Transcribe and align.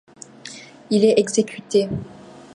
Il 0.89 1.05
est 1.05 1.19
exécuté. 1.19 1.87